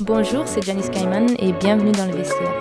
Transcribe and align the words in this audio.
Bonjour, 0.00 0.46
c'est 0.46 0.62
Janice 0.62 0.88
Kaiman 0.88 1.28
et 1.38 1.52
bienvenue 1.52 1.92
dans 1.92 2.06
le 2.06 2.12
vestiaire. 2.12 2.58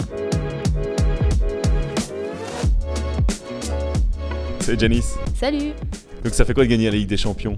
Salut 4.59 4.79
Janice. 4.79 5.15
Salut 5.35 5.71
Donc 6.23 6.33
ça 6.33 6.43
fait 6.43 6.53
quoi 6.53 6.65
de 6.65 6.69
gagner 6.69 6.85
la 6.85 6.97
Ligue 6.97 7.07
des 7.07 7.17
Champions? 7.17 7.55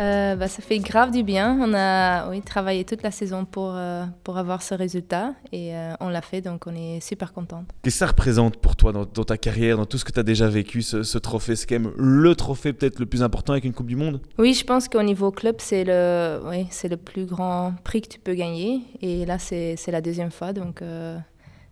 Euh, 0.00 0.34
bah, 0.34 0.48
ça 0.48 0.62
fait 0.62 0.78
grave 0.78 1.10
du 1.10 1.22
bien. 1.22 1.56
On 1.60 1.72
a 1.74 2.28
oui, 2.30 2.42
travaillé 2.42 2.84
toute 2.84 3.02
la 3.02 3.10
saison 3.10 3.44
pour, 3.44 3.72
euh, 3.74 4.04
pour 4.24 4.38
avoir 4.38 4.62
ce 4.62 4.74
résultat 4.74 5.34
et 5.52 5.74
euh, 5.76 5.94
on 6.00 6.08
l'a 6.08 6.22
fait, 6.22 6.40
donc 6.40 6.66
on 6.66 6.74
est 6.74 7.00
super 7.00 7.32
contente. 7.32 7.66
Qu'est-ce 7.82 7.96
que 7.96 7.98
ça 7.98 8.06
représente 8.06 8.56
pour 8.56 8.76
toi 8.76 8.92
dans, 8.92 9.04
ta 9.04 9.38
carrière, 9.38 9.76
dans 9.76 9.86
tout 9.86 9.98
ce 9.98 10.04
que 10.04 10.12
tu 10.12 10.20
as 10.20 10.24
déjà 10.24 10.48
vécu, 10.48 10.82
ce, 10.82 11.18
trophée 11.18 11.56
C'est 11.56 11.66
quand 11.66 11.78
même 11.78 11.92
le 11.96 12.34
trophée 12.34 12.72
peut-être 12.72 12.98
le 12.98 13.06
plus 13.06 13.22
important 13.22 13.52
avec 13.52 13.64
une 13.64 13.72
Coupe 13.72 13.86
du 13.86 13.96
Monde? 13.96 14.20
Oui, 14.38 14.54
je 14.54 14.64
pense 14.64 14.88
qu'au 14.88 15.02
niveau 15.02 15.30
club, 15.30 15.56
c'est 15.58 15.84
le, 15.84 16.40
oui, 16.48 16.66
c'est 16.70 16.88
le 16.88 16.96
plus 16.96 17.26
grand 17.26 17.74
prix 17.84 18.02
que 18.02 18.08
tu 18.08 18.18
peux 18.18 18.34
gagner 18.34 18.82
et 19.00 19.24
là, 19.26 19.38
c'est, 19.38 19.76
c'est 19.76 19.92
la 19.92 20.00
deuxième 20.00 20.30
fois, 20.30 20.52
donc 20.52 20.82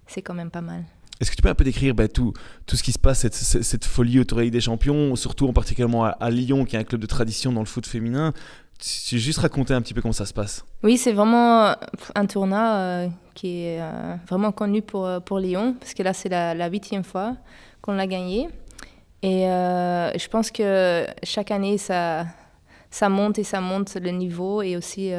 c'est 0.07 0.23
quand 0.23 0.35
même 0.35 0.51
pas 0.51 0.61
mal. 0.61 0.85
Est-ce 1.23 1.31
que 1.31 1.37
tu 1.37 1.43
peux 1.43 1.49
un 1.49 1.55
peu 1.55 1.63
décrire 1.63 1.95
bah, 1.95 2.09
tout, 2.09 2.33
tout 2.67 2.75
ce 2.75 2.83
qui 2.83 2.91
se 2.91 2.99
passe, 2.99 3.21
cette, 3.21 3.35
cette, 3.35 3.85
folie 3.85 4.19
autour 4.19 4.39
de 4.39 4.49
des 4.49 4.61
Champions, 4.61 5.15
surtout 5.15 5.47
en 5.47 5.53
particulièrement 5.53 6.05
à, 6.05 6.31
Lyon, 6.31 6.65
qui 6.65 6.75
est 6.75 6.81
un 6.81 6.85
club 6.85 7.01
de 7.01 7.07
tradition 7.07 7.53
dans 7.53 7.61
le 7.61 7.67
foot 7.67 7.87
féminin? 7.87 8.33
Tu 8.81 9.21
juste 9.21 9.39
raconter 9.39 9.73
un 9.73 9.81
petit 9.83 9.95
peu 9.95 10.03
comment 10.03 10.11
ça 10.11 10.27
se 10.27 10.35
passe? 10.35 10.65
Oui, 10.83 10.99
c'est 10.99 11.13
vraiment 11.13 11.77
un 12.17 12.27
tournoi 12.27 12.59
euh, 12.59 13.09
qui 13.35 13.67
est 13.67 13.81
euh, 13.81 14.17
vraiment 14.29 14.51
connu 14.51 14.83
pour, 14.83 15.07
euh, 15.07 15.21
pour 15.21 15.39
Lyon, 15.39 15.77
parce 15.79 15.95
que 15.95 16.03
là, 16.03 16.13
c'est 16.13 16.29
la 16.29 16.69
huitième 16.69 17.05
fois 17.05 17.37
qu'on 17.83 17.93
l'a 17.93 18.09
gagné. 18.09 18.49
Et 19.23 19.43
je 19.45 20.29
pense 20.29 20.51
que 20.51 21.07
chaque 21.23 21.53
année, 21.53 21.79
ça, 21.79 22.27
ça 22.91 23.09
monte 23.09 23.39
et 23.39 23.45
ça 23.45 23.61
monte 23.61 23.95
le 23.95 24.11
niveau 24.11 24.61
et 24.61 24.77
aussi 24.77 25.13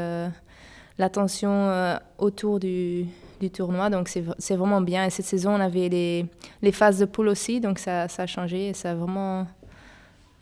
l'attention 0.98 1.98
autour 2.18 2.60
du, 2.60 3.08
du 3.44 3.52
tournoi. 3.52 3.90
Donc 3.90 4.10
c'est 4.10 4.56
vraiment 4.56 4.82
bien. 4.82 5.06
Et 5.06 5.10
cette 5.10 5.26
saison, 5.26 5.52
on 5.52 5.60
avait 5.60 5.90
les, 5.90 6.26
les 6.62 6.72
phases 6.72 7.00
de 7.00 7.06
poule 7.06 7.28
aussi, 7.28 7.60
donc 7.60 7.80
ça, 7.80 8.08
ça, 8.08 8.24
a 8.24 8.28
changé 8.28 8.70
et 8.70 8.74
ça 8.74 8.92
a 8.92 8.96
vraiment 8.96 9.48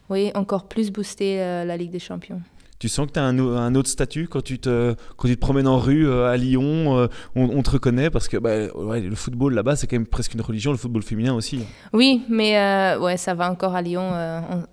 oui, 0.09 0.31
encore 0.35 0.67
plus 0.67 0.91
boosté 0.91 1.41
euh, 1.41 1.63
la 1.63 1.77
Ligue 1.77 1.91
des 1.91 1.99
Champions. 1.99 2.41
Tu 2.79 2.89
sens 2.89 3.07
que 3.07 3.13
tu 3.13 3.19
as 3.19 3.23
un, 3.23 3.37
un, 3.37 3.75
autre 3.75 3.89
statut 3.89 4.27
quand 4.27 4.41
tu 4.41 4.59
te, 4.59 4.95
quand 5.15 5.27
tu 5.27 5.35
te 5.35 5.39
promènes 5.39 5.67
en 5.67 5.77
rue 5.77 6.07
euh, 6.07 6.31
à 6.31 6.35
Lyon 6.35 6.97
euh, 6.97 7.07
on, 7.35 7.61
te 7.61 7.69
reconnaît 7.69 8.09
parce 8.09 8.27
que 8.27 8.37
bah, 8.37 8.57
le 8.57 9.15
football 9.15 9.53
là-bas, 9.53 9.75
c'est 9.75 9.85
quand 9.85 9.95
même 9.95 10.07
presque 10.07 10.33
une 10.33 10.41
religion, 10.41 10.71
le 10.71 10.77
football 10.77 11.03
féminin 11.03 11.33
aussi. 11.33 11.63
Oui, 11.93 12.23
mais 12.27 12.55
ouais, 12.97 13.17
ça 13.17 13.33
va 13.35 13.49
encore 13.51 13.75
à 13.75 13.81
Lyon. 13.81 14.11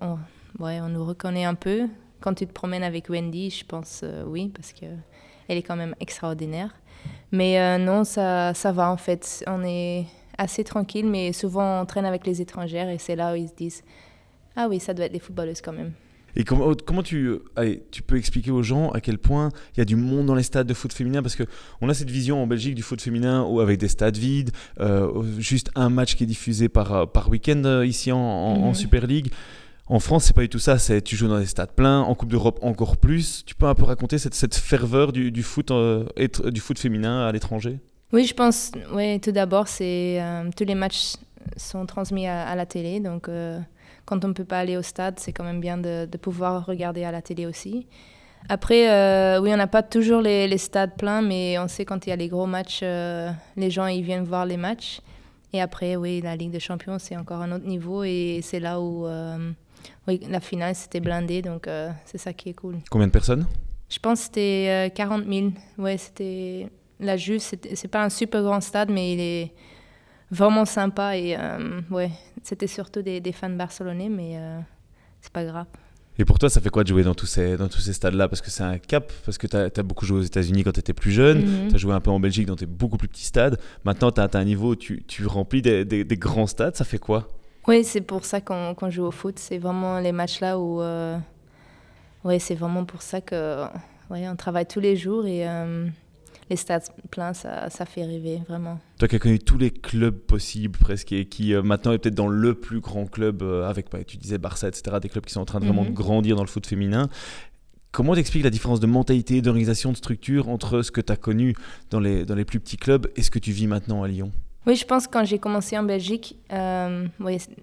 on, 0.01 0.17
ouais, 0.63 0.81
on 0.81 0.89
nous 0.89 1.05
reconnaît 1.05 1.45
un 1.45 1.55
peu. 1.55 1.87
Quand 2.19 2.33
tu 2.33 2.47
te 2.47 2.51
promènes 2.51 2.83
avec 2.83 3.09
Wendy, 3.09 3.51
je 3.51 3.63
pense 3.63 4.03
oui, 4.25 4.51
parce 4.53 4.73
que 4.73 4.87
elle 5.47 5.57
est 5.57 5.63
quand 5.63 5.75
même 5.75 5.95
extraordinaire. 5.99 6.69
Mais 7.31 7.59
euh, 7.59 7.77
non, 7.77 8.03
ça, 8.03 8.53
ça 8.53 8.71
va 8.71 8.91
en 8.91 8.97
fait. 8.97 9.43
On 9.47 9.63
est 9.63 10.05
assez 10.37 10.63
tranquille, 10.63 11.07
mais 11.07 11.33
souvent 11.33 11.81
on 11.81 11.85
traîne 11.85 12.05
avec 12.05 12.25
les 12.25 12.41
étrangères 12.41 12.89
et 12.89 12.97
c'est 12.97 13.15
là 13.15 13.33
où 13.33 13.35
ils 13.35 13.49
se 13.49 13.55
disent 13.55 13.83
Ah 14.55 14.67
oui, 14.69 14.79
ça 14.79 14.93
doit 14.93 15.05
être 15.05 15.13
des 15.13 15.19
footballeuses 15.19 15.61
quand 15.61 15.73
même. 15.73 15.91
Et 16.35 16.43
comment, 16.43 16.73
comment 16.85 17.03
tu, 17.03 17.39
allez, 17.55 17.83
tu 17.91 18.01
peux 18.01 18.17
expliquer 18.17 18.51
aux 18.51 18.61
gens 18.61 18.91
à 18.91 19.01
quel 19.01 19.17
point 19.17 19.49
il 19.75 19.79
y 19.79 19.81
a 19.81 19.85
du 19.85 19.95
monde 19.95 20.27
dans 20.27 20.35
les 20.35 20.43
stades 20.43 20.67
de 20.67 20.73
foot 20.73 20.93
féminin? 20.93 21.21
Parce 21.21 21.35
qu'on 21.35 21.89
a 21.89 21.93
cette 21.93 22.09
vision 22.09 22.41
en 22.41 22.47
Belgique 22.47 22.75
du 22.75 22.83
foot 22.83 23.01
féminin 23.01 23.43
où 23.43 23.59
avec 23.59 23.79
des 23.79 23.87
stades 23.87 24.17
vides, 24.17 24.51
euh, 24.79 25.23
juste 25.39 25.71
un 25.75 25.89
match 25.89 26.15
qui 26.15 26.23
est 26.23 26.27
diffusé 26.27 26.69
par, 26.69 27.11
par 27.11 27.29
week-end 27.29 27.63
euh, 27.65 27.85
ici 27.85 28.11
en, 28.11 28.19
en, 28.19 28.67
mhm. 28.67 28.73
Super 28.75 29.07
League. 29.07 29.31
En 29.91 29.99
France, 29.99 30.25
c'est 30.25 30.35
pas 30.35 30.41
du 30.41 30.49
tout 30.49 30.59
ça. 30.59 30.77
C'est 30.77 31.01
tu 31.01 31.15
joues 31.15 31.27
dans 31.27 31.39
des 31.39 31.47
stades 31.47 31.71
pleins. 31.71 32.01
En 32.01 32.13
Coupe 32.13 32.29
d'Europe, 32.29 32.59
encore 32.61 32.97
plus. 32.97 33.43
Tu 33.45 33.55
peux 33.55 33.65
un 33.65 33.73
peu 33.73 33.85
raconter 33.85 34.19
cette, 34.19 34.35
cette 34.35 34.55
ferveur 34.55 35.11
du, 35.11 35.31
du 35.31 35.41
foot, 35.41 35.71
euh, 35.71 36.05
du 36.45 36.59
foot 36.59 36.77
féminin 36.77 37.25
à 37.25 37.31
l'étranger? 37.31 37.79
Oui, 38.13 38.25
je 38.25 38.35
pense. 38.35 38.71
Oui, 38.93 39.19
tout 39.19 39.31
d'abord, 39.31 39.67
c'est 39.67 40.21
euh, 40.21 40.47
tous 40.55 40.63
les 40.63 40.75
matchs 40.75 41.13
sont 41.57 41.87
transmis 41.87 42.27
à, 42.27 42.55
la 42.55 42.67
télé. 42.67 42.99
Donc, 42.99 43.27
euh, 43.27 43.59
quand 44.05 44.23
on 44.23 44.27
ne 44.27 44.33
peut 44.33 44.45
pas 44.45 44.59
aller 44.59 44.77
au 44.77 44.83
stade, 44.83 45.19
c'est 45.19 45.33
quand 45.33 45.43
même 45.43 45.59
bien 45.59 45.77
de, 45.77 46.05
de, 46.05 46.17
pouvoir 46.19 46.67
regarder 46.67 47.03
à 47.03 47.11
la 47.11 47.23
télé 47.23 47.47
aussi. 47.47 47.87
Après, 48.47 49.39
oui, 49.39 49.51
on 49.51 49.57
n'a 49.57 49.67
pas 49.67 49.83
toujours 49.83 50.21
les, 50.21 50.47
les, 50.47 50.57
stades 50.59 50.95
pleins, 50.97 51.21
mais 51.21 51.57
on 51.57 51.67
sait 51.67 51.83
quand 51.83 52.05
il 52.05 52.09
y 52.09 52.13
a 52.13 52.15
les 52.15 52.29
gros 52.29 52.45
matchs, 52.45 52.81
les 52.81 53.69
gens 53.69 53.87
ils 53.87 54.03
viennent 54.03 54.23
voir 54.23 54.45
les 54.45 54.57
matchs. 54.57 55.01
Et 55.51 55.61
après, 55.61 55.95
oui, 55.95 56.21
la 56.21 56.35
Ligue 56.35 56.51
des 56.51 56.59
Champions, 56.59 56.99
c'est 56.99 57.17
encore 57.17 57.41
un 57.41 57.51
autre 57.51 57.65
niveau 57.65 58.03
et 58.03 58.39
c'est 58.43 58.59
là 58.59 58.79
où 58.79 59.07
oui, 60.07 60.19
la 60.29 60.39
finale, 60.39 60.75
c'était 60.75 60.99
blindé, 60.99 61.41
donc 61.41 61.67
euh, 61.67 61.89
c'est 62.05 62.17
ça 62.17 62.33
qui 62.33 62.49
est 62.49 62.53
cool. 62.53 62.77
Combien 62.89 63.07
de 63.07 63.11
personnes? 63.11 63.45
Je 63.89 63.99
pense 63.99 64.19
que 64.19 64.25
c'était 64.25 64.91
40 64.95 65.21
euh, 65.21 65.33
000. 65.33 65.51
Ouais, 65.77 65.97
c'était 65.97 66.69
la 66.99 67.17
Juve. 67.17 67.39
C'est 67.39 67.87
pas 67.87 68.03
un 68.03 68.09
super 68.09 68.43
grand 68.43 68.61
stade, 68.61 68.89
mais 68.91 69.13
il 69.13 69.19
est 69.19 69.53
vraiment 70.31 70.65
sympa. 70.65 71.17
Et 71.17 71.35
euh, 71.37 71.81
ouais, 71.89 72.11
c'était 72.43 72.67
surtout 72.67 73.01
des, 73.01 73.19
des, 73.19 73.31
fans 73.31 73.49
barcelonais, 73.49 74.09
mais 74.09 74.39
c'est 75.21 75.33
pas 75.33 75.43
grave. 75.43 75.67
Et 76.19 76.25
pour 76.25 76.37
toi, 76.37 76.49
ça 76.49 76.59
fait 76.59 76.69
quoi 76.69 76.83
de 76.83 76.89
jouer 76.89 77.03
dans 77.03 77.15
tous 77.15 77.25
ces, 77.25 77.55
dans 77.55 77.69
tous 77.69 77.79
ces 77.79 77.93
stades-là? 77.93 78.27
Parce 78.27 78.41
que 78.41 78.51
c'est 78.51 78.63
un 78.63 78.77
cap, 78.77 79.11
parce 79.25 79.37
que 79.37 79.47
tu 79.47 79.55
as, 79.55 79.83
beaucoup 79.83 80.05
joué 80.05 80.19
aux 80.19 80.23
États-Unis 80.23 80.65
quand 80.65 80.73
tu 80.73 80.81
étais 80.81 80.93
plus 80.93 81.11
jeune, 81.11 81.39
mhm. 81.39 81.67
tu 81.69 81.75
as 81.75 81.77
joué 81.77 81.93
un 81.93 82.01
peu 82.01 82.11
en 82.11 82.19
Belgique 82.19 82.45
dans 82.45 82.57
tes 82.57 82.65
beaucoup 82.65 82.97
plus 82.97 83.07
petits 83.07 83.23
stades. 83.23 83.57
Maintenant, 83.85 84.11
tu 84.11 84.19
as, 84.19 84.29
un 84.33 84.43
niveau, 84.43 84.75
tu, 84.75 85.03
tu 85.07 85.25
remplis 85.25 85.61
des, 85.61 85.85
des, 85.85 86.03
des, 86.03 86.17
grands 86.17 86.45
stades, 86.45 86.75
ça 86.75 86.83
fait 86.83 86.97
quoi? 86.97 87.29
Oui, 87.69 87.83
c'est 87.83 88.01
pour 88.01 88.25
ça 88.25 88.41
qu'on 88.41 88.89
joue 88.89 89.03
au 89.03 89.11
foot. 89.11 89.37
C'est 89.37 89.59
vraiment 89.59 89.99
les 89.99 90.11
matchs 90.11 90.39
là 90.39 90.57
où. 90.57 90.81
Euh, 90.81 91.17
oui, 92.23 92.39
c'est 92.39 92.55
vraiment 92.55 92.83
pour 92.83 93.01
ça 93.01 93.21
que. 93.21 93.65
Ouais, 94.09 94.27
on 94.27 94.35
travaille 94.35 94.65
tous 94.65 94.79
les 94.79 94.95
jours 94.95 95.27
et 95.27 95.47
euh, 95.47 95.87
les 96.49 96.55
stades 96.55 96.81
pleins, 97.11 97.33
ça, 97.33 97.69
ça, 97.69 97.85
fait 97.85 98.03
rêver, 98.03 98.41
vraiment. 98.49 98.79
Toi 98.97 99.07
qui 99.07 99.15
as 99.15 99.19
connu 99.19 99.37
tous 99.37 99.59
les 99.59 99.69
clubs 99.69 100.17
possibles 100.17 100.79
presque 100.79 101.11
et 101.11 101.25
qui 101.25 101.53
euh, 101.53 101.61
maintenant 101.61 101.91
est 101.91 101.99
peut-être 101.99 102.15
dans 102.15 102.27
le 102.27 102.55
plus 102.55 102.79
grand 102.79 103.05
club 103.05 103.43
avec, 103.43 103.91
bah, 103.91 104.03
tu 104.03 104.17
disais 104.17 104.39
Barça, 104.39 104.67
etc., 104.67 104.97
des 104.99 105.09
clubs 105.09 105.23
qui 105.23 105.33
sont 105.33 105.41
en 105.41 105.45
train 105.45 105.59
de 105.59 105.65
vraiment 105.65 105.83
mhm. 105.83 105.93
grandir 105.93 106.35
dans 106.35 106.43
le 106.43 106.47
foot 106.47 106.65
féminin. 106.65 107.07
Comment 107.91 108.15
t'expliques 108.15 108.43
la 108.43 108.49
différence 108.49 108.79
de 108.79 108.87
mentalité, 108.87 109.43
d'organisation, 109.43 109.91
de 109.91 109.97
structure 109.97 110.49
entre 110.49 110.81
ce 110.81 110.91
que 110.91 111.01
tu 111.01 111.13
as 111.13 111.17
connu 111.17 111.53
dans 111.91 111.99
les, 111.99 112.25
dans 112.25 112.35
les 112.35 112.45
plus 112.45 112.59
petits 112.59 112.77
clubs 112.77 113.07
et 113.15 113.21
ce 113.21 113.29
que 113.29 113.39
tu 113.39 113.51
vis 113.51 113.67
maintenant 113.67 114.01
à 114.01 114.07
Lyon? 114.07 114.31
Oui, 114.69 114.75
je 114.75 114.85
pense 114.85 115.07
que 115.07 115.13
quand 115.13 115.25
j'ai 115.25 115.39
commencé 115.39 115.75
en 115.79 115.81
Belgique, 115.81 116.37
euh, 116.53 117.07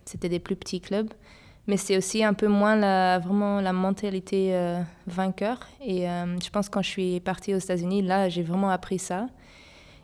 c'était 0.04 0.28
des 0.28 0.40
plus 0.40 0.56
petits 0.56 0.80
clubs, 0.80 1.14
mais 1.68 1.76
c'est 1.76 1.96
aussi 1.96 2.24
un 2.24 2.34
peu 2.34 2.48
moins 2.48 2.74
la, 2.74 3.20
vraiment 3.20 3.60
la 3.60 3.72
mentalité 3.72 4.56
euh, 4.56 4.82
vainqueur. 5.06 5.60
Et 5.80 6.10
euh, 6.10 6.36
je 6.40 6.50
pense 6.50 6.68
que 6.68 6.74
quand 6.74 6.82
je 6.82 6.90
suis 6.90 7.20
partie 7.20 7.54
aux 7.54 7.58
États-Unis, 7.58 8.02
là, 8.02 8.28
j'ai 8.28 8.42
vraiment 8.42 8.70
appris 8.70 8.98
ça. 8.98 9.28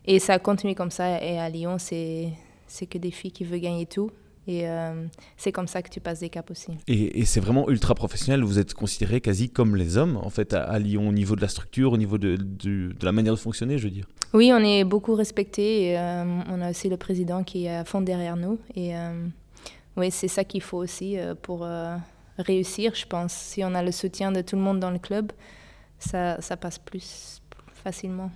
Et 0.07 0.21
ça 0.21 0.35
a 0.35 0.39
continué 0.39 0.77
comme 0.77 0.93
ça. 0.93 1.21
Et 1.21 1.41
à 1.41 1.49
Lyon, 1.49 1.77
c'est 1.79 2.87
que 2.89 2.99
des 2.99 3.11
filles 3.11 3.33
qui 3.33 3.43
veulent 3.43 3.59
gagner 3.59 3.87
tout. 3.87 4.13
Et 4.49 4.69
euh, 4.69 5.07
c'est 5.37 5.53
comme 5.53 5.69
ça 5.69 5.83
que 5.83 5.89
tu 5.89 6.01
passes 6.01 6.21
des 6.21 6.29
caps 6.29 6.51
aussi. 6.51 6.73
Et, 6.89 7.25
c'est 7.25 7.41
vraiment 7.41 7.69
ultra 7.69 7.95
professionnel. 7.95 8.43
Vous 8.43 8.59
êtes 8.59 8.75
considéré 8.75 9.21
quasi 9.21 9.51
comme 9.51 9.77
les 9.77 9.97
hommes, 9.97 10.17
en 10.17 10.31
fait, 10.31 10.53
à, 10.53 10.79
Lyon, 10.79 11.09
au 11.09 11.13
niveau 11.13 11.37
de 11.37 11.41
la 11.41 11.49
structure, 11.49 11.93
au 11.93 11.97
niveau 11.97 12.19
de, 12.19 12.37
de, 12.37 12.93
la 13.03 13.13
manière 13.13 13.35
de 13.35 13.39
fonctionner, 13.39 13.79
je 13.79 13.85
veux 13.85 13.91
dire. 13.91 14.07
Oui, 14.35 14.53
on 14.53 14.59
est 14.59 14.85
beaucoup 14.85 15.15
respecté. 15.15 15.97
Euh, 15.97 16.25
on 16.49 16.61
a 16.61 16.71
aussi 16.71 16.89
le 16.89 16.97
président 16.97 17.45
qui 17.45 17.67
est 17.67 17.77
à 17.77 17.85
fond 17.85 18.01
derrière 18.01 18.37
nous. 18.37 18.59
Et 18.75 18.97
euh, 18.97 19.13
oui, 19.97 20.11
c'est 20.11 20.29
ça 20.29 20.43
qu'il 20.43 20.63
faut 20.63 20.79
aussi 20.79 21.17
pour 21.43 21.67
réussir, 22.39 22.95
je 22.95 23.07
pense. 23.07 23.33
Si 23.33 23.63
on 23.63 23.75
a 23.75 23.83
le 23.83 23.93
soutien 23.93 24.33
de 24.33 24.41
tout 24.41 24.57
le 24.57 24.63
monde 24.63 24.81
dans 24.81 24.91
le 24.91 24.99
club, 24.99 25.31
ça, 25.99 26.41
ça 26.41 26.57
passe 26.57 26.79
plus 26.79 27.43
facilement. 27.85 28.31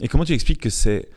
Et 0.00 0.08
comment 0.08 0.24
tu 0.24 0.32
expliques 0.32 0.60
que 0.60 0.70
c'est 0.70 1.08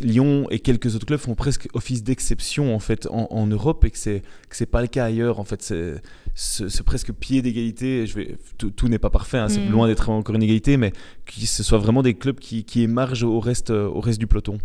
Lyon 0.00 0.46
et 0.50 0.58
quelques 0.58 0.94
autres 0.94 1.06
clubs 1.06 1.20
font 1.20 1.34
presque 1.34 1.68
office 1.74 2.02
d'exception 2.02 2.74
en 2.74 2.78
fait 2.78 3.06
en, 3.10 3.46
Europe 3.46 3.84
et 3.84 3.90
que 3.90 3.98
c'est 3.98 4.22
que 4.48 4.56
c'est 4.56 4.66
pas 4.66 4.80
le 4.80 4.88
cas 4.88 5.04
ailleurs 5.04 5.40
en 5.40 5.44
fait 5.44 5.62
c'est 5.62 5.94
ce, 6.34 6.82
presque 6.82 7.12
pied 7.12 7.42
d'égalité 7.42 8.06
je 8.06 8.14
vais 8.14 8.36
tout, 8.56 8.88
n'est 8.88 8.98
pas 8.98 9.10
parfait 9.10 9.38
hein, 9.38 9.48
c'est 9.48 9.60
mm. 9.60 9.70
loin 9.70 9.86
d'être 9.86 10.08
encore 10.10 10.34
une 10.34 10.42
égalité 10.42 10.76
mais 10.76 10.92
que 11.26 11.34
ce 11.34 11.62
soit 11.62 11.78
vraiment 11.78 12.02
des 12.02 12.14
clubs 12.14 12.38
qui, 12.38 12.64
qui 12.64 12.82
émargent 12.82 13.24
au 13.24 13.40
reste 13.40 13.70
au 13.70 14.00
reste 14.00 14.18
du 14.18 14.26
peloton 14.26 14.58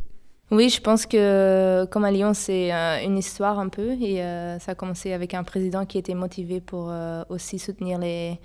oui, 0.54 0.70
je 0.70 0.80
pense 0.80 1.08
que 1.08 1.86
comme 1.86 2.06
à 2.06 2.12
Lyon, 2.12 2.36
c'est 2.36 2.72
euh, 2.72 3.04
une 3.04 3.18
histoire 3.18 3.58
un 3.58 3.70
peu 3.70 3.94
et 4.00 4.22
euh, 4.22 4.60
ça 4.60 4.74
a 4.74 4.76
commencé 4.76 5.12
avec 5.12 5.34
un 5.34 5.44
président 5.44 5.84
qui 5.88 5.98
était 5.98 6.14
motivé 6.14 6.62
pour 6.62 6.92
euh, 6.92 7.24
aussi 7.30 7.58
soutenir 7.58 7.98
les, 7.98 8.40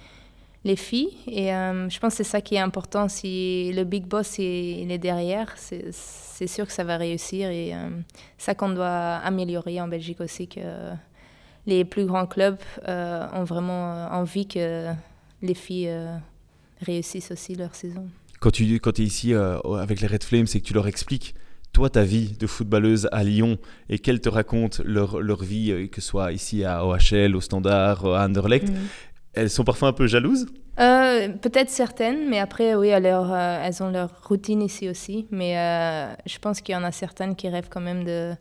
les 0.68 0.76
filles. 0.76 1.10
Et 1.26 1.52
euh, 1.52 1.88
je 1.88 1.98
pense 1.98 2.12
que 2.12 2.18
c'est 2.18 2.30
ça 2.30 2.40
qui 2.40 2.54
est 2.54 2.60
important. 2.60 3.08
Si 3.08 3.72
le 3.74 3.84
big 3.84 4.04
boss 4.04 4.38
il 4.38 4.92
est 4.92 4.98
derrière, 4.98 5.54
c'est 5.56 6.46
sûr 6.46 6.66
que 6.66 6.72
ça 6.72 6.84
va 6.84 6.96
réussir. 6.96 7.50
Et 7.50 7.74
euh, 7.74 7.88
ça 8.36 8.54
qu'on 8.54 8.68
doit 8.68 9.16
améliorer 9.24 9.80
en 9.80 9.88
Belgique 9.88 10.20
aussi, 10.20 10.46
que 10.46 10.60
les 11.66 11.84
plus 11.84 12.04
grands 12.04 12.26
clubs 12.26 12.58
euh, 12.86 13.26
ont 13.32 13.44
vraiment 13.44 14.06
envie 14.12 14.46
que 14.46 14.90
les 15.42 15.54
filles 15.54 15.92
réussissent 16.82 17.32
aussi 17.32 17.56
leur 17.56 17.74
saison. 17.74 18.06
Quand 18.38 18.52
tu 18.52 18.78
quand 18.78 19.00
es 19.00 19.02
ici 19.02 19.34
avec 19.34 20.00
les 20.00 20.06
Red 20.06 20.22
Flames, 20.22 20.46
c'est 20.46 20.60
que 20.60 20.66
tu 20.66 20.74
leur 20.74 20.86
expliques 20.86 21.34
toi, 21.74 21.90
ta 21.90 22.02
vie 22.02 22.32
de 22.40 22.46
footballeuse 22.46 23.08
à 23.12 23.22
Lyon 23.22 23.58
et 23.90 23.98
qu'elles 23.98 24.22
te 24.22 24.30
racontent 24.30 24.82
leur, 24.84 25.20
leur 25.20 25.44
vie, 25.44 25.88
que 25.92 26.00
ce 26.00 26.08
soit 26.08 26.32
ici 26.32 26.64
à 26.64 26.84
OHL, 26.84 27.36
au 27.36 27.42
Standard, 27.42 28.06
à 28.06 28.24
Anderlecht. 28.24 28.70
Mm 28.70 28.74
elles 29.38 29.50
sont 29.50 29.64
parfois 29.64 29.88
un 29.88 29.92
peu 29.92 30.06
jalouses 30.06 30.46
euh, 30.78 31.28
Peut-être 31.28 31.70
certaines, 31.70 32.28
mais 32.28 32.38
après, 32.38 32.74
oui, 32.74 32.92
euh, 32.92 33.60
elles 33.62 33.82
ont 33.82 33.90
leur 33.90 34.10
routine 34.26 34.62
ici 34.62 34.88
aussi. 34.88 35.26
Mais 35.30 35.54
je 36.26 36.38
pense 36.38 36.60
qu'il 36.60 36.74
y 36.74 36.76
en 36.76 36.84
a 36.84 36.92
certaines 36.92 37.36
qui 37.36 37.48
rêvent 37.48 37.68
quand 37.70 37.80
même 37.80 38.04
de, 38.04 38.34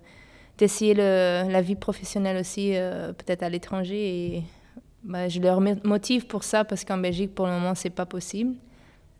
d'essayer 0.58 0.94
la 0.94 1.62
vie 1.62 1.76
professionnelle 1.76 2.38
aussi, 2.38 2.74
peut-être 3.18 3.44
à 3.44 3.50
l'étranger. 3.50 4.36
Et 4.36 4.44
bah, 5.04 5.28
je 5.30 5.40
leur 5.40 5.62
motive 5.62 6.28
pour 6.28 6.44
ça 6.44 6.64
parce 6.64 6.84
qu'en 6.84 6.98
Belgique, 6.98 7.34
pour 7.34 7.46
le 7.46 7.54
moment, 7.54 7.76
c'est 7.76 7.90
pas 7.90 8.06
possible. 8.06 8.56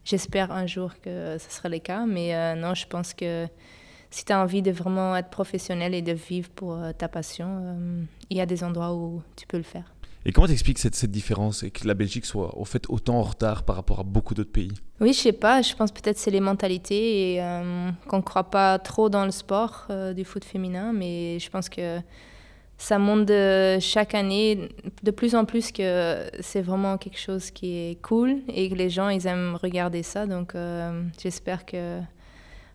J'espère 0.04 0.52
un 0.52 0.66
jour 0.66 0.94
que 1.02 1.38
ce 1.38 1.52
sera 1.52 1.70
le 1.70 1.80
cas, 1.80 2.06
mais 2.06 2.56
non, 2.56 2.74
je 2.74 2.88
pense 2.88 3.14
que 3.14 3.48
si 4.10 4.26
tu 4.26 4.34
as 4.34 4.42
envie 4.42 4.62
de 4.62 4.72
vraiment 4.72 5.16
être 5.16 5.30
professionnel 5.30 5.94
et 5.94 6.02
de 6.02 6.14
vivre 6.14 6.50
pour 6.50 6.74
euh, 6.74 6.92
ta 6.92 7.08
passion, 7.08 7.60
euh, 7.62 8.04
il 8.30 8.38
y 8.38 8.42
a 8.42 8.46
des 8.46 8.64
endroits 8.64 8.94
où 8.94 9.22
tu 9.36 9.46
peux 9.48 9.58
le 9.58 9.64
faire. 9.64 9.94
Et 10.28 10.32
comment 10.32 10.46
t'expliques 10.46 10.78
cette, 10.78 10.94
cette 10.94 11.10
différence 11.10 11.64
et 11.64 11.72
que 11.72 11.88
la 11.88 11.96
Belgique 11.96 12.26
soit 12.26 12.56
au 12.56 12.66
fait 12.66 12.84
autant 12.90 13.16
en 13.16 13.24
retard 13.24 13.64
par 13.64 13.78
rapport 13.78 14.02
à 14.02 14.04
beaucoup 14.04 14.36
d'autres 14.36 14.52
pays? 14.52 14.74
Oui, 15.00 15.14
je 15.14 15.20
sais 15.20 15.32
pas. 15.32 15.64
Je 15.64 15.74
pense 15.74 15.92
peut-être 15.92 16.18
c'est 16.18 16.30
les 16.30 16.42
mentalités 16.42 17.34
et 17.34 17.42
euh, 17.42 17.90
qu'on 18.08 18.18
ne 18.18 18.22
croit 18.22 18.52
pas 18.52 18.78
trop 18.78 19.10
dans 19.10 19.26
le 19.26 19.32
sport 19.32 19.88
du 20.16 20.26
foot 20.26 20.44
féminin, 20.44 20.92
mais 20.94 21.40
je 21.40 21.50
pense 21.50 21.70
que 21.70 22.00
ça 22.78 23.00
montre 23.00 23.78
chaque 23.80 24.14
année 24.14 24.70
de 25.02 25.12
plus 25.12 25.34
en 25.34 25.46
plus 25.46 25.72
que 25.72 26.30
c'est 26.42 26.62
vraiment 26.62 26.98
quelque 26.98 27.20
chose 27.20 27.50
qui 27.50 27.78
est 27.78 28.02
cool 28.02 28.42
et 28.50 28.70
que 28.70 28.76
les 28.76 28.90
gens 28.90 29.10
ils 29.10 29.26
aiment 29.26 29.56
regarder 29.56 30.04
ça. 30.04 30.28
Donc 30.28 30.54
j'espère 31.18 31.66
que 31.66 32.02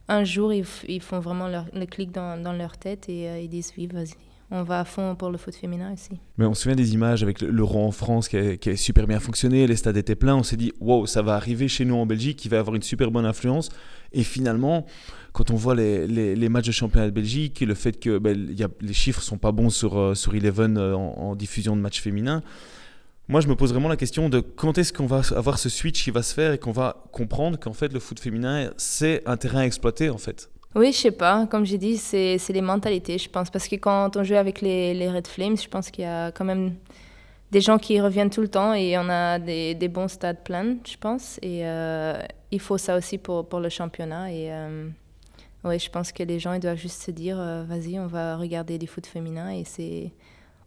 un 0.08 0.24
jour, 0.24 0.52
ils, 0.52 1.00
font 1.00 1.20
vraiment 1.20 1.48
le 1.48 1.86
clic 1.86 2.12
dans, 2.12 2.52
leur 2.52 2.76
tête 2.76 3.08
et 3.08 3.28
euh, 3.28 3.40
ils 3.40 3.48
disent 3.48 3.72
oui, 3.78 3.86
vas-y. 3.86 4.14
On 4.54 4.64
va 4.64 4.80
à 4.80 4.84
fond 4.84 5.16
pour 5.16 5.30
le 5.30 5.38
foot 5.38 5.54
féminin 5.54 5.94
aussi. 5.94 6.20
Mais 6.36 6.44
on 6.44 6.52
se 6.52 6.62
souvient 6.64 6.76
des 6.76 6.92
images 6.92 7.22
avec 7.22 7.40
l'Euro 7.40 7.86
en 7.86 7.90
France 7.90 8.28
qui 8.28 8.36
a, 8.36 8.76
super 8.76 9.06
bien 9.06 9.18
fonctionné, 9.18 9.66
les 9.66 9.76
stades 9.76 9.96
étaient 9.96 10.14
pleins. 10.14 10.36
On 10.36 10.42
s'est 10.42 10.58
dit, 10.58 10.74
wow, 10.78 11.06
ça 11.06 11.22
va 11.22 11.36
arriver 11.36 11.68
chez 11.68 11.86
nous 11.86 11.94
en 11.94 12.04
Belgique, 12.04 12.36
qui 12.36 12.50
va 12.50 12.58
avoir 12.58 12.76
une 12.76 12.82
super 12.82 13.10
bonne 13.10 13.24
influence. 13.24 13.70
Et 14.12 14.22
finalement, 14.22 14.84
quand 15.32 15.50
on 15.50 15.56
voit 15.56 15.74
les, 15.74 16.48
matchs 16.50 16.66
de 16.66 16.72
championnat 16.72 17.06
de 17.06 17.14
Belgique, 17.14 17.60
le 17.60 17.74
fait 17.74 17.98
que 17.98 18.18
ben, 18.18 18.54
les 18.82 18.92
chiffres 18.92 19.22
sont 19.22 19.38
pas 19.38 19.52
bons 19.52 19.70
sur, 19.70 19.98
euh, 19.98 20.14
sur 20.14 20.34
Eleven 20.34 20.76
euh, 20.76 20.94
en, 20.94 21.14
en 21.16 21.34
diffusion 21.34 21.74
de 21.74 21.80
matchs 21.80 22.02
féminins, 22.02 22.42
moi, 23.28 23.40
je 23.40 23.48
me 23.48 23.56
pose 23.56 23.70
vraiment 23.70 23.88
la 23.88 23.96
question 23.96 24.28
de 24.28 24.40
quand 24.40 24.76
est-ce 24.76 24.92
qu'on 24.92 25.06
va 25.06 25.22
avoir 25.34 25.58
ce 25.58 25.70
switch 25.70 26.04
qui 26.04 26.10
va 26.10 26.22
se 26.22 26.34
faire 26.34 26.52
et 26.52 26.58
qu'on 26.58 26.72
va 26.72 27.04
comprendre 27.12 27.58
qu'en 27.58 27.72
fait, 27.72 27.90
le 27.90 28.00
foot 28.00 28.20
féminin, 28.20 28.70
c'est 28.76 29.22
un 29.24 29.38
terrain 29.38 29.60
à 29.60 29.64
exploiter, 29.64 30.10
en 30.10 30.18
fait. 30.18 30.50
Oui, 30.74 30.92
je 30.92 30.98
sais 30.98 31.10
pas. 31.10 31.46
Comme 31.46 31.66
j'ai 31.66 31.78
dit, 31.78 31.98
c'est 31.98 32.38
les 32.48 32.60
mentalités, 32.60 33.18
je 33.18 33.28
pense. 33.28 33.50
Parce 33.50 33.68
que 33.68 33.76
quand 33.76 34.16
on 34.16 34.24
joue 34.24 34.34
avec 34.34 34.60
les, 34.60 34.94
les 34.94 35.10
Red 35.10 35.26
Flames, 35.26 35.56
je 35.56 35.68
pense 35.68 35.90
qu'il 35.90 36.04
y 36.04 36.06
a 36.06 36.32
quand 36.32 36.44
même 36.44 36.74
des 37.50 37.60
gens 37.60 37.78
qui 37.78 38.00
reviennent 38.00 38.30
tout 38.30 38.40
le 38.40 38.48
temps 38.48 38.72
et 38.72 38.96
on 38.96 39.08
a 39.10 39.38
des, 39.38 39.74
des 39.74 39.88
bons 39.88 40.08
stades 40.08 40.42
pleins, 40.42 40.76
je 40.86 40.96
pense. 40.96 41.38
Et 41.42 41.66
euh, 41.66 42.14
il 42.50 42.60
faut 42.60 42.78
ça 42.78 42.96
aussi 42.96 43.18
pour, 43.18 43.46
pour 43.46 43.60
le 43.60 43.68
championnat. 43.68 44.32
Et 44.32 44.50
euh, 44.50 44.88
oui, 45.62 45.78
je 45.78 45.90
pense 45.90 46.10
que 46.12 46.22
les 46.22 46.38
gens 46.38 46.54
ils 46.54 46.60
doivent 46.60 46.78
juste 46.78 47.02
se 47.02 47.10
dire 47.10 47.36
euh, 47.38 47.64
vas-y, 47.64 47.98
on 47.98 48.06
va 48.06 48.38
regarder 48.38 48.78
du 48.78 48.86
foot 48.86 49.06
féminin. 49.06 49.50
Et 49.50 49.64
c'est 49.64 50.10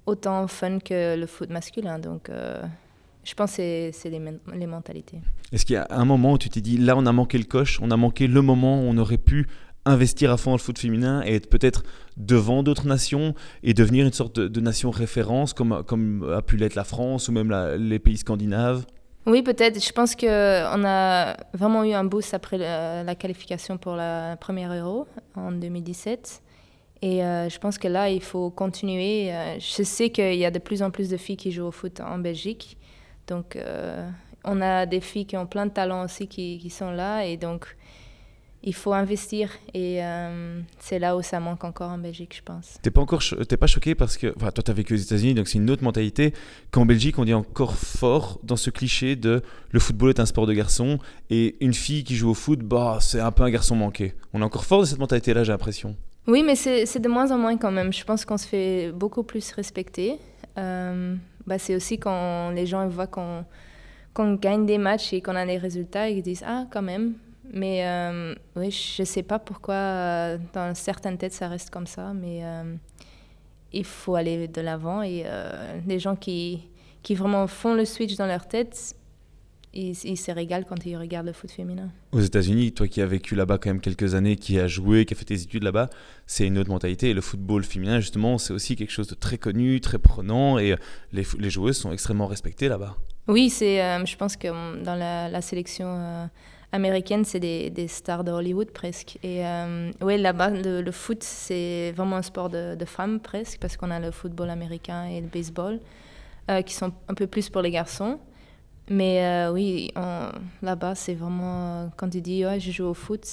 autant 0.05 0.47
fun 0.47 0.77
que 0.77 1.17
le 1.17 1.25
foot 1.25 1.49
masculin. 1.49 1.97
Donc, 1.97 2.29
je 3.23 3.33
pense 3.33 3.57
que 3.57 3.89
c'est 3.91 4.09
les, 4.11 4.21
les, 4.53 4.67
mentalités. 4.67 5.17
Est-ce 5.51 5.65
qu'il 5.65 5.73
y 5.73 5.77
a 5.77 5.87
un 5.89 6.05
moment 6.05 6.33
où 6.33 6.37
tu 6.37 6.49
t'es 6.51 6.61
dit, 6.61 6.77
là, 6.77 6.95
on 6.95 7.07
a 7.07 7.11
manqué 7.11 7.39
le 7.39 7.45
coche, 7.45 7.79
on 7.81 7.89
a 7.89 7.97
manqué 7.97 8.27
le 8.27 8.43
moment 8.43 8.79
où 8.79 8.83
on 8.83 8.97
aurait 8.99 9.17
pu 9.17 9.47
investir 9.85 10.31
à 10.31 10.37
fond 10.37 10.53
le 10.53 10.57
foot 10.57 10.77
féminin 10.79 11.23
et 11.25 11.35
être 11.35 11.49
peut-être 11.49 11.83
devant 12.17 12.63
d'autres 12.63 12.87
nations 12.87 13.35
et 13.63 13.73
devenir 13.73 14.05
une 14.05 14.13
sorte 14.13 14.39
de, 14.39 14.59
nation 14.61 14.89
référence 14.89 15.53
comme, 15.53 15.71
a 16.33 16.41
pu 16.41 16.57
l'être 16.57 16.75
la 16.75 16.83
France 16.83 17.27
ou 17.27 17.31
même 17.31 17.51
les 17.77 17.99
pays 17.99 18.17
scandinaves 18.17 18.85
oui, 19.27 19.41
peut-être. 19.41 19.83
Je 19.83 19.91
pense 19.91 20.15
qu'on 20.15 20.27
a 20.27 21.35
vraiment 21.53 21.83
eu 21.83 21.93
un 21.93 22.03
boost 22.03 22.35
après 22.35 22.59
la, 22.59 23.03
la 23.03 23.15
qualification 23.15 23.79
pour 23.79 23.95
la 23.95 24.37
première 24.37 24.71
Euro 24.71 25.07
en 25.33 25.51
2017. 25.51 26.43
Et 27.01 27.23
euh, 27.23 27.49
je 27.49 27.59
pense 27.59 27.77
que 27.77 27.87
là, 27.87 28.09
il 28.09 28.21
faut 28.21 28.49
continuer. 28.49 29.33
Euh, 29.33 29.59
je 29.59 29.83
sais 29.83 30.09
qu'il 30.09 30.35
y 30.35 30.45
a 30.45 30.51
de 30.51 30.59
plus 30.59 30.81
en 30.81 30.91
plus 30.91 31.09
de 31.09 31.17
filles 31.17 31.37
qui 31.37 31.51
jouent 31.51 31.65
au 31.65 31.71
foot 31.71 31.99
en 31.99 32.17
Belgique. 32.17 32.77
Donc, 33.27 33.55
euh, 33.55 34.09
on 34.43 34.61
a 34.61 34.85
des 34.85 35.01
filles 35.01 35.25
qui 35.25 35.37
ont 35.37 35.45
plein 35.45 35.65
de 35.65 35.71
talents 35.71 36.05
aussi 36.05 36.27
qui, 36.27 36.57
qui 36.57 36.69
sont 36.69 36.91
là. 36.91 37.25
Et 37.25 37.37
donc, 37.37 37.75
il 38.65 38.73
faut 38.73 38.93
investir. 38.93 39.49
Et 39.73 40.01
c'est 40.79 40.99
là 40.99 41.15
où 41.15 41.21
ça 41.21 41.39
manque 41.39 41.63
encore 41.63 41.91
en 41.91 41.97
Belgique, 41.97 42.35
je 42.35 42.41
pense. 42.41 42.77
T'es 42.81 42.91
pas 42.91 43.01
encore, 43.01 43.21
t'es 43.47 43.57
pas 43.57 43.67
choqué 43.67 43.95
parce 43.95 44.17
que, 44.17 44.33
enfin, 44.35 44.51
toi, 44.51 44.63
t'as 44.63 44.73
vécu 44.73 44.93
aux 44.93 44.97
États-Unis, 44.97 45.35
donc 45.35 45.47
c'est 45.47 45.57
une 45.57 45.69
autre 45.69 45.83
mentalité. 45.83 46.33
Qu'en 46.71 46.85
Belgique, 46.85 47.17
on 47.19 47.25
dit 47.25 47.33
encore 47.33 47.75
fort 47.75 48.39
dans 48.43 48.55
ce 48.55 48.69
cliché 48.69 49.15
de 49.15 49.41
le 49.71 49.79
football 49.79 50.09
est 50.09 50.19
un 50.19 50.25
sport 50.25 50.47
de 50.47 50.53
garçon 50.53 50.99
et 51.29 51.55
une 51.61 51.73
fille 51.73 52.03
qui 52.03 52.15
joue 52.15 52.29
au 52.29 52.33
foot, 52.33 52.59
bah, 52.59 52.97
c'est 53.01 53.19
un 53.19 53.31
peu 53.31 53.43
un 53.43 53.49
garçon 53.49 53.75
manqué. 53.75 54.13
On 54.33 54.41
est 54.41 54.45
encore 54.45 54.65
fort 54.65 54.81
de 54.81 54.85
cette 54.85 54.99
mentalité-là, 54.99 55.43
j'ai 55.43 55.51
l'impression. 55.51 55.95
Oui, 56.27 56.43
mais 56.43 56.55
c'est 56.55 56.99
de 56.99 57.09
moins 57.09 57.31
en 57.31 57.37
moins 57.37 57.57
quand 57.57 57.71
même. 57.71 57.93
Je 57.93 58.03
pense 58.03 58.25
qu'on 58.25 58.37
se 58.37 58.47
fait 58.47 58.91
beaucoup 58.91 59.23
plus 59.23 59.51
respecter. 59.51 60.17
Euh, 60.57 61.15
bah, 61.45 61.59
c'est 61.59 61.75
aussi 61.75 61.99
quand 61.99 62.49
les 62.49 62.65
gens 62.65 62.87
voient 62.87 63.07
qu'on 63.07 64.33
gagne 64.35 64.65
des 64.65 64.79
matchs 64.79 65.13
et 65.13 65.21
qu'on 65.21 65.35
a 65.35 65.45
des 65.45 65.57
résultats, 65.57 66.09
ils 66.09 66.23
disent 66.23 66.43
Ah, 66.45 66.65
quand 66.71 66.81
même. 66.81 67.13
Mais 67.53 67.85
euh, 67.85 68.35
oui, 68.55 68.71
je 68.71 69.01
ne 69.01 69.05
sais 69.05 69.23
pas 69.23 69.39
pourquoi 69.39 69.75
euh, 69.75 70.37
dans 70.53 70.73
certaines 70.75 71.17
têtes 71.17 71.33
ça 71.33 71.47
reste 71.47 71.69
comme 71.69 71.87
ça, 71.87 72.13
mais 72.13 72.41
il 73.71 73.85
faut 73.85 74.15
aller 74.15 74.47
de 74.47 74.61
l'avant. 74.61 75.01
Et 75.01 75.25
les 75.85 75.99
gens 75.99 76.15
qui, 76.15 76.69
qui 77.03 77.15
vraiment 77.15 77.47
font 77.47 77.73
le 77.73 77.85
switch 77.85 78.15
dans 78.15 78.27
leur 78.27 78.47
tête, 78.47 78.95
il, 79.75 80.17
se 80.17 80.31
régale 80.31 80.65
quand 80.65 80.85
il 80.85 80.95
regarde 80.95 81.25
le 81.25 81.33
foot 81.33 81.51
féminin. 81.51 81.91
Aux 82.13 82.21
États-Unis, 82.21 82.71
toi 82.71 82.87
qui 82.87 83.01
as 83.01 83.05
vécu 83.05 83.35
là-bas 83.35 83.57
quand 83.57 83.69
même 83.69 83.81
quelques 83.81 84.15
années, 84.15 84.37
qui 84.37 84.57
as 84.57 84.67
joué, 84.67 85.05
qui 85.05 85.13
as 85.13 85.17
fait 85.17 85.25
tes 85.25 85.41
études 85.41 85.63
là-bas, 85.63 85.89
c'est 86.27 86.47
une 86.47 86.57
autre 86.57 86.69
mentalité. 86.69 87.09
Et 87.09 87.13
le 87.13 87.21
football 87.21 87.63
féminin, 87.63 87.99
justement, 87.99 88.37
c'est 88.37 88.53
aussi 88.53 88.75
quelque 88.77 88.91
chose 88.91 89.07
de 89.07 89.15
très 89.15 89.37
connu, 89.37 89.81
très 89.81 89.99
prenant, 89.99 90.57
et 90.57 90.75
les, 91.11 91.23
les 91.37 91.49
joueuses 91.49 91.77
sont 91.77 91.91
extrêmement 91.91 92.27
respectées 92.27 92.69
là-bas. 92.69 92.95
Oui, 93.27 93.49
c'est, 93.49 93.81
euh, 93.81 94.05
je 94.05 94.15
pense 94.15 94.37
que 94.37 94.47
hum, 94.47 94.83
dans 94.83 94.95
la, 94.95 95.41
sélection 95.41 96.29
euh, 96.75 96.85
américaine, 96.85 97.25
c'est 97.25 97.39
des, 97.39 97.69
des, 97.69 97.87
stars 97.87 98.23
de 98.23 98.31
Hollywood 98.31 98.71
presque. 98.71 99.17
Et 99.23 99.45
euh, 99.45 99.91
oui, 100.01 100.17
là-bas, 100.17 100.49
le, 100.49 100.91
foot, 100.91 101.23
c'est 101.23 101.93
vraiment 101.95 102.17
un 102.17 102.21
sport 102.21 102.49
de, 102.49 102.75
de 102.75 102.85
femmes 102.85 103.19
presque, 103.19 103.59
parce 103.59 103.77
qu'on 103.77 103.91
a 103.91 103.99
le 103.99 104.11
football 104.11 104.49
américain 104.49 105.05
et 105.05 105.21
le 105.21 105.27
baseball, 105.27 105.79
qui 106.65 106.75
sont 106.75 106.91
un 107.07 107.13
peu 107.15 107.25
plus 107.25 107.49
pour 107.49 107.63
les 107.63 107.71
garçons. 107.71 108.19
Mais 108.89 109.25
euh, 109.25 109.51
oui, 109.51 109.91
là-bas, 110.61 110.95
c'est 110.95 111.15
vraiment. 111.15 111.91
Quand 111.97 112.09
tu 112.09 112.21
dis, 112.21 112.45
ouais, 112.45 112.59
je 112.59 112.71
joue 112.71 112.85
au 112.85 112.93
foot, 112.93 113.25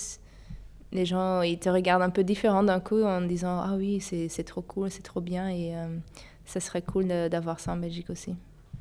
les 0.93 1.05
gens, 1.05 1.43
ils 1.43 1.59
te 1.59 1.69
regardent 1.69 2.03
un 2.03 2.11
peu 2.11 2.25
différent 2.25 2.63
d'un 2.63 2.81
coup 2.81 3.03
en 3.03 3.21
disant, 3.21 3.61
ah 3.61 3.75
oui, 3.77 4.01
c'est 4.01 4.45
trop 4.45 4.63
cool, 4.63 4.91
c'est 4.91 5.03
trop 5.03 5.21
bien. 5.21 5.49
Et 5.49 5.75
euh, 5.75 5.87
ça 6.45 6.61
serait 6.61 6.83
cool 6.83 7.09
d'avoir 7.09 7.61
ça 7.61 7.73
en 7.73 7.77
Belgique 7.77 8.11
aussi. 8.11 8.35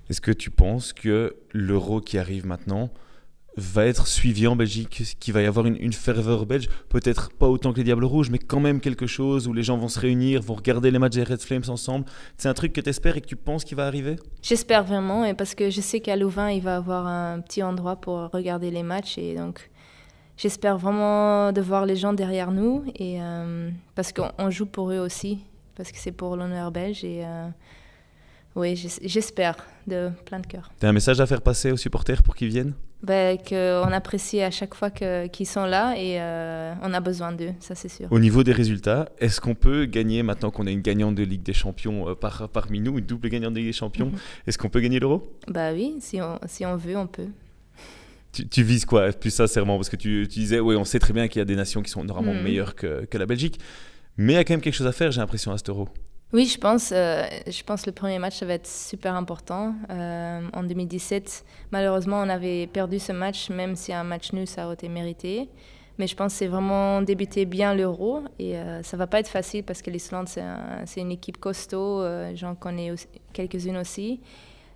Est-ce 0.10 0.22
que 0.22 0.32
tu 0.32 0.50
penses 0.50 0.94
que 0.94 1.36
l'euro 1.54 2.02
qui 2.02 2.18
arrive 2.18 2.46
maintenant, 2.46 2.90
va 3.58 3.86
être 3.86 4.08
suivi 4.08 4.48
en 4.48 4.56
Belgique, 4.56 5.04
qu'il 5.20 5.34
va 5.34 5.42
y 5.42 5.46
avoir 5.46 5.66
une, 5.66 5.94
ferveur 5.94 6.46
belge, 6.46 6.70
peut-être 6.90 7.32
pas 7.34 7.48
autant 7.48 7.74
que 7.74 7.78
les 7.78 7.84
Diables 7.84 8.06
Rouges, 8.06 8.30
mais 8.30 8.40
quand 8.40 8.60
même 8.60 8.80
quelque 8.80 9.08
chose 9.08 9.48
où 9.48 9.54
les 9.54 9.64
gens 9.64 9.78
vont 9.78 9.90
se 9.90 10.00
réunir, 10.00 10.42
vont 10.42 10.54
regarder 10.54 10.90
les 10.90 11.00
matchs 11.00 11.16
des 11.16 11.24
Red 11.24 11.42
Flames 11.42 11.64
ensemble. 11.68 12.06
C'est 12.38 12.48
un 12.48 12.54
truc 12.54 12.72
que 12.74 12.82
tu 12.82 12.90
espères 12.90 13.18
et 13.18 13.22
que 13.22 13.28
tu 13.28 13.36
penses 13.36 13.66
qu'il 13.66 13.76
va 13.76 13.86
arriver? 13.88 14.16
J'espère 14.42 14.84
vraiment, 14.84 15.26
et 15.26 15.34
parce 15.34 15.54
que 15.54 15.70
je 15.70 15.82
sais 15.82 16.00
qu'à 16.00 16.16
Louvain, 16.16 16.50
il 16.50 16.62
va 16.62 16.78
avoir 16.78 17.08
un 17.08 17.42
petit 17.42 17.62
endroit 17.62 17.98
pour 17.98 18.30
regarder 18.32 18.72
les 18.72 18.84
matchs, 18.84 19.18
et 19.18 19.36
donc 19.36 19.70
j'espère 20.38 20.78
vraiment 20.78 21.52
de 21.52 21.62
voir 21.62 21.86
les 21.86 21.98
gens 21.98 22.14
derrière 22.14 22.52
nous, 22.52 22.86
et 22.96 23.22
euh, 23.22 23.70
parce 23.96 24.14
qu'on 24.14 24.50
joue 24.50 24.66
pour 24.66 24.92
eux 24.92 25.00
aussi, 25.00 25.40
parce 25.76 25.92
que 25.92 25.98
c'est 25.98 26.14
pour 26.14 26.38
l'honneur 26.38 26.72
belge, 26.72 27.04
et 27.04 27.26
euh, 27.26 27.48
oui, 28.56 28.76
j'espère 29.04 29.56
de 29.88 30.10
plein 30.26 30.40
de 30.40 30.48
cœur. 30.48 30.72
Tu 30.80 30.86
as 30.86 30.90
un 30.90 30.94
message 30.94 31.20
à 31.20 31.26
faire 31.26 31.42
passer 31.42 31.72
aux 31.72 31.78
supporters 31.78 32.22
pour 32.22 32.36
qu'ils 32.36 32.50
viennent? 32.50 32.74
Ben, 33.04 33.38
qu'on 33.38 33.92
apprécie 33.92 34.42
à 34.42 34.52
chaque 34.52 34.76
fois 34.76 34.92
qu'ils 34.92 35.48
sont 35.48 35.66
là 35.66 35.96
et 35.98 36.22
euh, 36.22 36.74
on 36.84 36.94
a 36.94 37.00
besoin 37.00 37.32
d'eux, 37.32 37.54
ça 37.60 37.74
c'est 37.74 37.90
sûr. 37.90 38.08
Au 38.12 38.20
niveau 38.20 38.44
des 38.44 38.52
résultats, 38.52 39.10
est-ce 39.18 39.42
qu'on 39.42 39.56
peut 39.56 39.86
gagner, 39.86 40.22
maintenant 40.22 40.52
qu'on 40.52 40.68
a 40.68 40.72
une 40.72 40.82
gagnante 40.82 41.16
de 41.16 41.24
Ligue 41.24 41.42
des 41.42 41.54
Champions 41.54 42.10
euh, 42.10 42.14
par, 42.14 42.48
parmi 42.50 42.80
nous, 42.80 43.00
une 43.00 43.06
double 43.06 43.30
gagnante 43.30 43.54
de 43.54 43.60
Ligue 43.60 43.70
des 43.70 43.74
Champions, 43.74 44.08
mhm. 44.08 44.20
est-ce 44.46 44.60
qu'on 44.60 44.70
peut 44.70 44.82
gagner 44.82 45.00
l'euro? 45.00 45.36
Bah 45.48 45.74
oui, 45.74 45.96
si 46.00 46.22
on, 46.22 46.38
si 46.46 46.64
on 46.64 46.76
veut, 46.76 46.96
on 46.96 47.08
peut. 47.08 47.30
Tu, 48.32 48.64
vises 48.64 48.86
quoi, 48.86 49.12
plus 49.12 49.32
sincèrement 49.32 49.78
Parce 49.78 49.90
que 49.90 49.98
tu, 49.98 50.28
tu 50.30 50.40
disais, 50.40 50.60
oui, 50.60 50.76
on 50.76 50.86
sait 50.86 51.00
très 51.00 51.12
bien 51.12 51.28
qu'il 51.28 51.40
y 51.40 51.42
a 51.42 51.46
des 51.46 51.56
nations 51.56 51.82
qui 51.82 51.90
sont 51.90 52.04
normalement 52.04 52.38
mhm. 52.38 52.44
meilleures 52.44 52.76
que, 52.76 53.06
que 53.06 53.18
la 53.18 53.26
Belgique, 53.26 53.60
mais 54.16 54.34
il 54.34 54.36
y 54.36 54.40
a 54.40 54.44
quand 54.44 54.54
même 54.54 54.62
quelque 54.62 54.76
chose 54.76 54.88
à 54.88 54.92
faire, 54.92 55.12
j'ai 55.12 55.22
l'impression, 55.22 55.52
à 55.52 55.58
cet 55.58 55.70
euro. 55.70 55.90
Oui, 56.34 56.46
je 56.46 56.58
pense, 56.58 56.92
euh, 56.94 57.26
je 57.46 57.62
pense 57.64 57.82
que 57.82 57.90
le 57.90 57.94
premier 57.94 58.18
match, 58.18 58.38
ça 58.38 58.46
va 58.46 58.54
être 58.54 58.68
super 58.68 59.16
important. 59.16 59.76
Euh, 59.90 60.42
en 60.54 60.64
2017, 60.64 61.44
malheureusement, 61.72 62.22
on 62.22 62.30
avait 62.30 62.68
perdu 62.68 63.00
ce 63.00 63.12
match, 63.12 63.50
même 63.50 63.76
si 63.76 63.92
un 63.92 64.06
match 64.06 64.32
nul, 64.32 64.48
ça 64.48 64.66
aurait 64.66 64.76
été 64.76 64.88
mérité. 64.88 65.50
Mais 65.98 66.08
je 66.08 66.16
pense 66.16 66.32
que 66.32 66.40
c'est 66.40 66.48
vraiment 66.48 67.02
débuter 67.02 67.46
bien 67.46 67.76
l'Euro. 67.76 68.22
Et 68.40 68.56
euh, 68.56 68.82
ça 68.82 68.96
va 68.96 69.08
pas 69.08 69.20
être 69.20 69.28
facile 69.28 69.64
parce 69.64 69.82
que 69.82 69.92
l'Islande, 69.92 70.30
c'est 70.30 71.02
une 71.02 71.12
équipe 71.12 71.38
costaud. 71.38 72.04
J'en 72.34 72.56
connais 72.56 72.94
quelques-unes 73.34 73.78
aussi. 73.78 74.22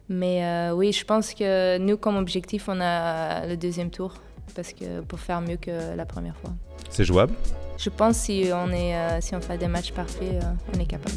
Mais 0.09 0.69
oui, 0.71 0.91
je 0.91 1.05
pense 1.05 1.33
que 1.33 1.77
nous, 1.77 1.97
comme 1.97 2.17
objectif, 2.17 2.67
on 2.67 2.79
a 2.81 3.47
le 3.47 3.55
deuxième 3.55 3.89
tour 3.89 4.15
parce 4.55 4.74
que 4.74 5.01
pour 5.01 5.19
faire 5.19 5.41
mieux 5.41 5.57
que 5.57 5.95
la 5.95 6.05
première 6.05 6.35
fois. 6.35 6.51
C'est 6.89 7.05
jouable? 7.05 7.33
Je 7.77 7.89
pense 7.89 8.17
que 8.17 8.24
si 8.24 8.50
on, 8.53 8.70
euh, 8.72 9.17
si 9.22 9.36
on 9.36 9.41
fait 9.41 9.58
des 9.58 9.67
matchs 9.67 9.91
parfaits, 9.91 10.44
euh, 10.44 10.53
on 10.74 10.79
est 10.79 10.86
capable. 10.86 11.15